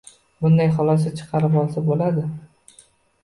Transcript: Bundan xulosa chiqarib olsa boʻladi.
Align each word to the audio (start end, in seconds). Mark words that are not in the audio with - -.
Bundan 0.43 0.71
xulosa 0.77 1.11
chiqarib 1.19 1.57
olsa 1.63 1.83
boʻladi. 1.91 2.23